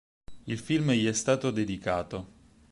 Il 0.47 0.57
film 0.57 0.93
gli 0.93 1.05
è 1.05 1.13
stato 1.13 1.51
dedicato. 1.51 2.27